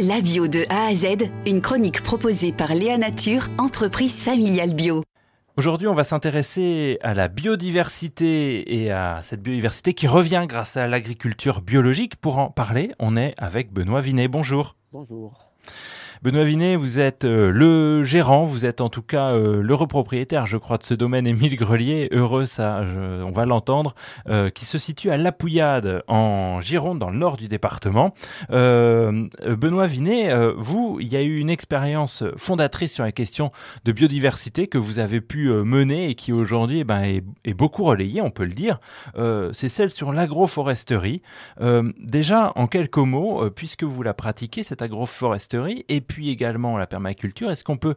La 0.00 0.20
bio 0.20 0.48
de 0.48 0.64
A 0.70 0.86
à 0.86 0.94
Z, 0.94 1.30
une 1.46 1.60
chronique 1.60 2.02
proposée 2.02 2.52
par 2.52 2.74
Léa 2.74 2.98
Nature, 2.98 3.46
entreprise 3.58 4.24
familiale 4.24 4.74
bio. 4.74 5.04
Aujourd'hui, 5.56 5.86
on 5.86 5.94
va 5.94 6.02
s'intéresser 6.02 6.98
à 7.00 7.14
la 7.14 7.28
biodiversité 7.28 8.82
et 8.82 8.90
à 8.90 9.20
cette 9.22 9.40
biodiversité 9.40 9.94
qui 9.94 10.08
revient 10.08 10.46
grâce 10.48 10.76
à 10.76 10.88
l'agriculture 10.88 11.60
biologique. 11.60 12.16
Pour 12.16 12.38
en 12.38 12.50
parler, 12.50 12.90
on 12.98 13.16
est 13.16 13.34
avec 13.38 13.72
Benoît 13.72 14.00
Vinet. 14.00 14.26
Bonjour. 14.26 14.74
Bonjour. 14.90 15.52
Benoît 16.24 16.44
Vinet, 16.44 16.76
vous 16.76 17.00
êtes 17.00 17.26
euh, 17.26 17.50
le 17.50 18.02
gérant, 18.02 18.46
vous 18.46 18.64
êtes 18.64 18.80
en 18.80 18.88
tout 18.88 19.02
cas 19.02 19.32
euh, 19.32 19.60
le 19.60 19.74
repropriétaire, 19.74 20.46
je 20.46 20.56
crois, 20.56 20.78
de 20.78 20.82
ce 20.82 20.94
domaine 20.94 21.26
Émile 21.26 21.54
Grelier, 21.54 22.08
heureux, 22.12 22.46
ça, 22.46 22.82
on 23.26 23.30
va 23.30 23.44
l'entendre, 23.44 23.94
euh, 24.30 24.48
qui 24.48 24.64
se 24.64 24.78
situe 24.78 25.10
à 25.10 25.18
Lapouillade, 25.18 26.02
en 26.08 26.62
Gironde, 26.62 26.98
dans 26.98 27.10
le 27.10 27.18
nord 27.18 27.36
du 27.36 27.46
département. 27.46 28.14
Benoît 28.48 29.86
Vinet, 29.86 30.34
vous, 30.56 30.96
il 30.98 31.08
y 31.08 31.16
a 31.16 31.22
eu 31.22 31.36
une 31.36 31.50
expérience 31.50 32.24
fondatrice 32.38 32.94
sur 32.94 33.04
la 33.04 33.12
question 33.12 33.52
de 33.84 33.92
biodiversité 33.92 34.66
que 34.66 34.78
vous 34.78 35.00
avez 35.00 35.20
pu 35.20 35.50
mener 35.50 36.08
et 36.08 36.14
qui 36.14 36.32
aujourd'hui 36.32 36.80
eh 36.80 36.84
ben, 36.84 37.02
est, 37.44 37.54
beaucoup 37.54 37.84
relayée, 37.84 38.22
on 38.22 38.30
peut 38.30 38.44
le 38.44 38.54
dire. 38.54 38.80
C'est 39.52 39.68
celle 39.68 39.90
sur 39.90 40.10
l'agroforesterie. 40.10 41.20
déjà, 41.98 42.52
en 42.56 42.66
quelques 42.66 42.96
mots, 42.96 43.50
puisque 43.50 43.84
vous 43.84 44.02
la 44.02 44.14
pratiquez, 44.14 44.62
cette 44.62 44.80
agroforesterie, 44.80 45.84
puis 46.14 46.30
également 46.30 46.78
la 46.78 46.86
permaculture. 46.86 47.50
Est-ce 47.50 47.64
qu'on 47.64 47.76
peut 47.76 47.96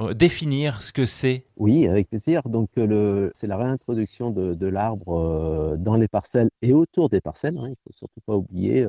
euh, 0.00 0.12
définir 0.12 0.82
ce 0.82 0.92
que 0.92 1.06
c'est? 1.06 1.46
Oui, 1.56 1.86
avec 1.86 2.08
plaisir. 2.08 2.42
Donc, 2.42 2.68
euh, 2.78 3.30
c'est 3.32 3.46
la 3.46 3.56
réintroduction 3.56 4.32
de, 4.32 4.66
l'arbre 4.66 5.16
euh, 5.16 5.76
dans 5.76 5.94
les 5.94 6.08
parcelles 6.08 6.50
et 6.62 6.72
autour 6.72 7.10
des 7.10 7.20
parcelles. 7.20 7.56
Hein. 7.56 7.66
Il 7.68 7.70
ne 7.70 7.76
faut 7.84 7.92
surtout 7.92 8.20
pas 8.26 8.34
oublier 8.34 8.88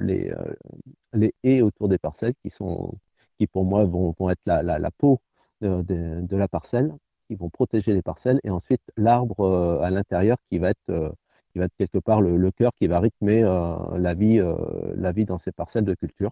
les, 0.00 0.32
les 1.12 1.34
haies 1.42 1.60
autour 1.60 1.88
des 1.88 1.98
parcelles 1.98 2.34
qui, 2.40 2.50
sont, 2.50 2.94
qui 3.36 3.48
pour 3.48 3.64
moi, 3.64 3.84
vont, 3.84 4.14
être 4.30 4.38
la, 4.46 4.90
peau 4.96 5.20
de, 5.60 6.36
la 6.36 6.46
parcelle, 6.46 6.94
qui 7.26 7.34
vont 7.34 7.50
protéger 7.50 7.94
les 7.94 8.02
parcelles. 8.02 8.38
Et 8.44 8.50
ensuite, 8.50 8.82
l'arbre 8.96 9.80
à 9.82 9.90
l'intérieur 9.90 10.36
qui 10.52 10.60
va 10.60 10.70
être 10.70 11.14
qui 11.52 11.58
va 11.58 11.68
quelque 11.78 11.98
part 11.98 12.20
le, 12.20 12.36
le 12.36 12.50
cœur 12.52 12.72
qui 12.80 12.86
va 12.86 13.00
rythmer 13.00 13.42
la, 13.42 14.14
vie, 14.14 14.40
la 14.94 15.10
vie 15.10 15.24
dans 15.24 15.38
ces 15.38 15.50
parcelles 15.50 15.84
de 15.84 15.94
culture. 15.94 16.30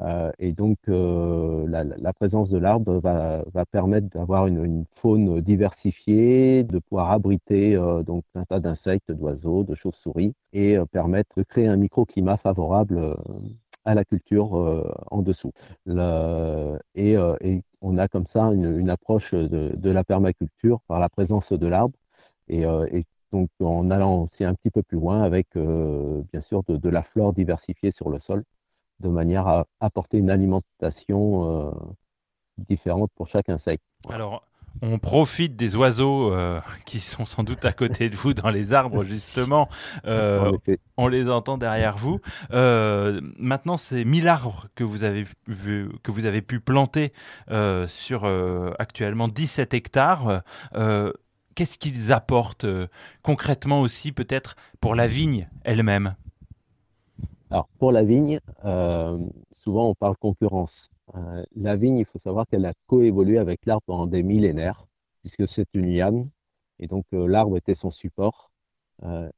Euh, 0.00 0.32
et 0.38 0.52
donc, 0.52 0.78
euh, 0.88 1.66
la, 1.68 2.12
présence 2.12 2.50
de 2.50 2.58
l'arbre 2.58 2.98
va, 3.00 3.44
permettre 3.70 4.08
d'avoir 4.08 4.46
une, 4.46 4.84
faune 4.94 5.40
diversifiée, 5.40 6.64
de 6.64 6.78
pouvoir 6.78 7.10
abriter 7.10 7.76
euh, 7.76 8.02
donc 8.02 8.24
un 8.34 8.44
tas 8.44 8.60
d'insectes, 8.60 9.12
d'oiseaux, 9.12 9.64
de 9.64 9.74
chauves-souris, 9.74 10.34
et 10.52 10.78
permettre 10.90 11.36
de 11.36 11.42
créer 11.42 11.68
un 11.68 11.76
microclimat 11.76 12.36
favorable 12.36 13.16
à 13.84 13.94
la 13.94 14.04
culture 14.04 14.52
en 15.10 15.22
dessous. 15.22 15.52
et, 16.94 17.16
on 17.84 17.98
a 17.98 18.08
comme 18.08 18.26
ça 18.26 18.44
une, 18.52 18.90
approche 18.90 19.34
de, 19.34 19.90
la 19.90 20.04
permaculture 20.04 20.80
par 20.86 21.00
la 21.00 21.08
présence 21.08 21.52
de 21.52 21.66
l'arbre. 21.66 21.98
Et, 22.48 22.64
donc 23.32 23.48
en 23.60 23.90
allant 23.90 24.24
aussi 24.24 24.44
un 24.44 24.54
petit 24.54 24.70
peu 24.70 24.82
plus 24.82 24.98
loin 24.98 25.22
avec 25.22 25.48
bien 25.54 26.40
sûr 26.40 26.62
de, 26.64 26.88
la 26.88 27.02
flore 27.02 27.32
diversifiée 27.32 27.90
sur 27.90 28.10
le 28.10 28.18
sol 28.18 28.44
de 29.02 29.08
manière 29.08 29.46
à 29.46 29.66
apporter 29.80 30.18
une 30.18 30.30
alimentation 30.30 31.68
euh, 31.68 31.70
différente 32.68 33.10
pour 33.14 33.28
chaque 33.28 33.48
insecte. 33.48 33.82
Alors, 34.08 34.46
on 34.80 34.98
profite 34.98 35.54
des 35.56 35.76
oiseaux 35.76 36.32
euh, 36.32 36.60
qui 36.86 37.00
sont 37.00 37.26
sans 37.26 37.42
doute 37.42 37.64
à 37.64 37.72
côté 37.72 38.08
de 38.08 38.16
vous 38.16 38.32
dans 38.32 38.50
les 38.50 38.72
arbres, 38.72 39.04
justement. 39.04 39.68
Euh, 40.04 40.52
on 40.96 41.06
les 41.06 41.28
entend 41.28 41.58
derrière 41.58 41.96
vous. 41.96 42.20
maintenant, 42.50 43.76
c'est 43.76 44.04
1000 44.04 44.26
arbres 44.26 44.66
que 44.74 44.84
vous 44.84 45.04
avez, 45.04 45.26
vu, 45.46 45.88
que 46.02 46.10
vous 46.10 46.24
avez 46.24 46.42
pu 46.42 46.60
planter 46.60 47.12
sur 47.88 48.24
actuellement 48.78 49.28
17 49.28 49.74
hectares. 49.74 50.42
Qu'est-ce 51.54 51.78
qu'ils 51.78 52.12
apportent 52.12 52.66
concrètement 53.22 53.80
aussi, 53.80 54.12
peut-être, 54.12 54.56
pour 54.80 54.94
la 54.94 55.06
vigne 55.06 55.48
elle-même? 55.64 56.14
Alors, 57.52 57.68
pour 57.78 57.92
la 57.92 58.02
vigne, 58.02 58.40
euh, 58.64 59.18
souvent 59.54 59.90
on 59.90 59.94
parle 59.94 60.16
concurrence. 60.16 60.88
Euh, 61.14 61.44
la 61.54 61.76
vigne, 61.76 61.98
il 61.98 62.06
faut 62.06 62.18
savoir 62.18 62.46
qu'elle 62.48 62.64
a 62.64 62.72
coévolué 62.86 63.36
avec 63.36 63.66
l'arbre 63.66 63.82
pendant 63.84 64.06
des 64.06 64.22
millénaires, 64.22 64.86
puisque 65.20 65.46
c'est 65.46 65.66
une 65.74 65.92
liane, 65.94 66.24
et 66.78 66.86
donc 66.86 67.04
euh, 67.12 67.26
l'arbre 67.26 67.58
était 67.58 67.74
son 67.74 67.90
support. 67.90 68.50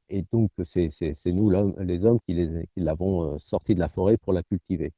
et 0.09 0.23
donc, 0.31 0.49
c'est 0.63 0.89
nous, 1.25 1.49
les 1.79 2.05
hommes, 2.05 2.19
qui 2.25 2.33
l'avons 2.77 3.37
sorti 3.39 3.75
de 3.75 3.81
la 3.81 3.89
forêt 3.89 4.15
pour 4.17 4.31
la 4.31 4.43
cultiver. 4.43 4.93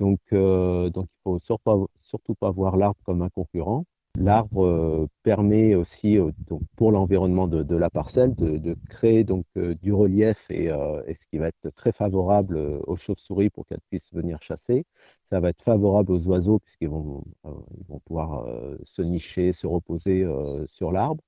Donc, 0.00 0.20
donc 0.32 1.06
il 1.06 1.18
ne 1.20 1.22
faut 1.22 1.38
surtout 1.38 1.88
surtout 2.00 2.34
pas 2.34 2.50
voir 2.50 2.76
l'arbre 2.76 2.98
comme 3.04 3.22
un 3.22 3.28
concurrent. 3.30 3.84
L'arbre 4.18 4.66
euh, 4.66 5.08
permet 5.22 5.74
aussi 5.74 6.18
euh, 6.18 6.32
donc, 6.46 6.60
pour 6.76 6.92
l'environnement 6.92 7.48
de, 7.48 7.76
la 7.76 7.88
parcelle 7.88 8.34
de, 8.34 8.76
créer 8.90 9.24
donc 9.24 9.46
euh, 9.56 9.74
du 9.82 9.92
relief 9.92 10.50
et, 10.50 10.68
ce 10.68 11.26
qui 11.28 11.38
va 11.38 11.48
être 11.48 11.70
très 11.70 11.92
favorable 11.92 12.58
aux 12.86 12.96
chauves-souris 12.96 13.48
pour 13.48 13.66
qu'elles 13.66 13.80
puissent 13.88 14.12
venir 14.12 14.42
chasser. 14.42 14.84
Ça 15.24 15.40
va 15.40 15.48
être 15.48 15.62
favorable 15.62 16.12
aux 16.12 16.28
oiseaux 16.28 16.58
puisqu'ils 16.58 16.90
vont, 16.90 17.24
ils 17.44 17.86
vont 17.88 18.00
pouvoir 18.00 18.46
se 18.84 19.02
nicher, 19.02 19.52
se 19.52 19.66
reposer 19.66 20.26
sur 20.66 20.92
l'arbre. 20.92 21.22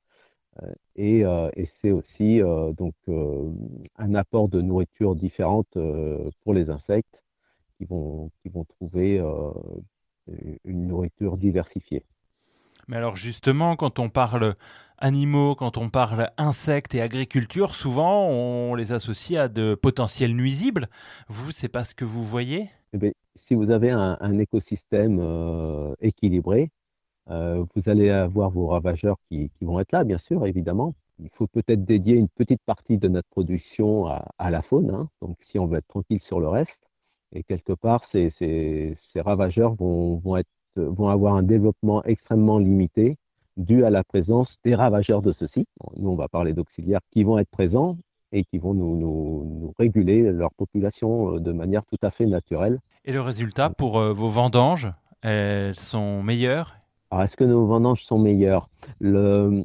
Et, 0.96 1.20
et 1.20 1.64
c'est 1.64 1.90
aussi 1.90 2.40
donc 2.76 2.94
un 3.96 4.14
apport 4.14 4.48
de 4.48 4.60
nourriture 4.60 5.16
différente 5.16 5.78
pour 6.42 6.54
les 6.54 6.70
insectes 6.70 7.22
qui 7.78 7.84
vont, 7.86 8.30
qui 8.42 8.48
vont 8.50 8.64
trouver 8.64 9.20
une 10.64 10.86
nourriture 10.86 11.38
diversifiée. 11.38 12.04
Mais 12.88 12.96
alors 12.96 13.16
justement, 13.16 13.76
quand 13.76 13.98
on 13.98 14.08
parle 14.08 14.54
animaux, 14.98 15.54
quand 15.54 15.76
on 15.76 15.90
parle 15.90 16.30
insectes 16.36 16.94
et 16.94 17.00
agriculture, 17.00 17.74
souvent 17.74 18.28
on 18.28 18.74
les 18.74 18.92
associe 18.92 19.38
à 19.38 19.48
de 19.48 19.74
potentiels 19.74 20.34
nuisibles. 20.34 20.88
Vous, 21.28 21.50
c'est 21.50 21.68
pas 21.68 21.84
ce 21.84 21.94
que 21.94 22.04
vous 22.04 22.24
voyez? 22.24 22.70
Eh 22.92 23.12
Si 23.34 23.54
vous 23.54 23.70
avez 23.70 23.90
un, 23.90 24.38
écosystème 24.38 25.18
euh, 25.20 25.94
équilibré, 26.00 26.70
euh, 27.30 27.64
vous 27.74 27.88
allez 27.88 28.10
avoir 28.10 28.50
vos 28.50 28.68
ravageurs 28.68 29.16
qui, 29.28 29.50
vont 29.60 29.80
être 29.80 29.92
là, 29.92 30.04
bien 30.04 30.18
sûr, 30.18 30.46
évidemment. 30.46 30.94
Il 31.18 31.30
faut 31.30 31.46
peut-être 31.46 31.84
dédier 31.84 32.16
une 32.16 32.28
petite 32.28 32.62
partie 32.64 32.98
de 32.98 33.08
notre 33.08 33.28
production 33.28 34.06
à, 34.06 34.50
la 34.50 34.62
faune, 34.62 34.90
hein. 34.90 35.08
donc 35.22 35.36
si 35.42 35.58
on 35.58 35.66
veut 35.66 35.78
être 35.78 35.86
tranquille 35.86 36.20
sur 36.20 36.40
le 36.40 36.48
reste. 36.48 36.88
Et 37.32 37.42
quelque 37.42 37.72
part, 37.72 38.04
ces, 38.04 38.94
ravageurs 39.16 39.74
vont 39.74 40.36
être 40.36 40.48
vont 40.76 41.08
avoir 41.08 41.36
un 41.36 41.42
développement 41.42 42.02
extrêmement 42.04 42.58
limité 42.58 43.16
dû 43.56 43.84
à 43.84 43.90
la 43.90 44.04
présence 44.04 44.58
des 44.64 44.74
ravageurs 44.74 45.22
de 45.22 45.32
ceux-ci. 45.32 45.66
Nous, 45.96 46.08
on 46.08 46.16
va 46.16 46.28
parler 46.28 46.52
d'auxiliaires 46.52 47.00
qui 47.10 47.24
vont 47.24 47.38
être 47.38 47.50
présents 47.50 47.96
et 48.32 48.44
qui 48.44 48.58
vont 48.58 48.74
nous, 48.74 48.96
nous, 48.96 49.72
réguler 49.78 50.32
leur 50.32 50.52
population 50.52 51.36
euh, 51.36 51.40
de 51.40 51.52
manière 51.52 51.86
tout 51.86 51.98
à 52.02 52.10
fait 52.10 52.26
naturelle. 52.26 52.80
Et 53.04 53.12
le 53.12 53.20
résultat 53.20 53.70
pour 53.70 53.98
euh, 53.98 54.12
vos 54.12 54.28
vendanges, 54.28 54.90
elles 55.22 55.78
sont 55.78 56.22
meilleures? 56.22 56.76
Alors, 57.10 57.22
est-ce 57.22 57.36
que 57.36 57.44
nos 57.44 57.64
vendanges 57.66 58.04
sont 58.04 58.18
meilleures? 58.18 58.68
Le... 58.98 59.64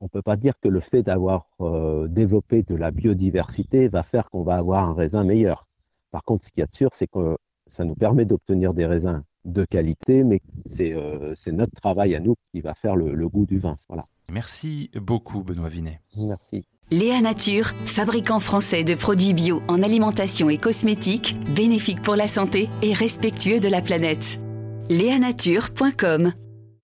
On 0.00 0.04
ne 0.04 0.08
peut 0.08 0.22
pas 0.22 0.36
dire 0.36 0.54
que 0.60 0.68
le 0.68 0.78
fait 0.78 1.02
d'avoir 1.02 1.46
euh, 1.60 2.06
développé 2.06 2.62
de 2.62 2.76
la 2.76 2.92
biodiversité 2.92 3.88
va 3.88 4.04
faire 4.04 4.30
qu'on 4.30 4.44
va 4.44 4.54
avoir 4.54 4.88
un 4.88 4.94
raisin 4.94 5.24
meilleur. 5.24 5.66
Par 6.12 6.22
contre, 6.22 6.46
ce 6.46 6.52
qu'il 6.52 6.60
y 6.60 6.64
a 6.64 6.66
de 6.66 6.74
sûr, 6.74 6.90
c'est 6.92 7.08
que 7.08 7.36
ça 7.66 7.84
nous 7.84 7.96
permet 7.96 8.24
d'obtenir 8.24 8.74
des 8.74 8.86
raisins 8.86 9.24
de 9.44 9.64
qualité, 9.64 10.24
mais 10.24 10.40
euh, 10.80 11.32
c'est 11.36 11.52
notre 11.52 11.72
travail 11.72 12.14
à 12.14 12.20
nous 12.20 12.34
qui 12.52 12.60
va 12.60 12.74
faire 12.74 12.96
le, 12.96 13.28
goût 13.28 13.46
du 13.46 13.58
vin. 13.58 13.76
Voilà. 13.88 14.04
Merci 14.30 14.90
beaucoup, 14.94 15.42
Benoît 15.42 15.68
Vinet. 15.68 16.00
Merci. 16.16 16.66
Léa 16.90 17.20
Nature, 17.20 17.66
fabricant 17.84 18.38
français 18.38 18.82
de 18.82 18.94
produits 18.94 19.34
bio 19.34 19.62
en 19.68 19.82
alimentation 19.82 20.48
et 20.48 20.56
cosmétiques, 20.56 21.36
bénéfique 21.54 22.00
pour 22.00 22.16
la 22.16 22.28
santé 22.28 22.70
et 22.82 22.94
respectueux 22.94 23.60
de 23.60 23.68
la 23.68 23.82
planète. 23.82 24.40
Léanature.com 24.88 26.32